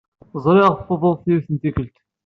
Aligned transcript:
Ẓriɣ 0.43 0.69
tuḍut 0.87 1.21
yiwet 1.27 1.47
n 1.49 1.55
tikkelt. 1.61 1.95